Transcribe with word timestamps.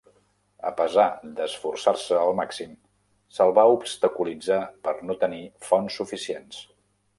A 0.69 0.69
pesar 0.77 1.03
d'esforçar-se 1.39 2.17
al 2.21 2.33
màxim, 2.39 2.73
se'l 3.37 3.55
va 3.59 3.67
obstaculitzar 3.75 4.59
per 4.89 4.97
no 5.11 5.19
tenir 5.27 5.45
fons 5.71 6.03
suficients. 6.03 6.67